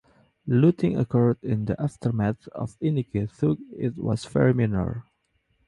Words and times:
Looting 0.47 0.97
occurred 0.97 1.37
in 1.43 1.65
the 1.65 1.79
aftermath 1.79 2.47
of 2.53 2.75
Iniki, 2.79 3.29
though 3.37 3.57
it 3.77 3.95
was 3.99 4.25
very 4.25 4.51
minor. 4.51 5.05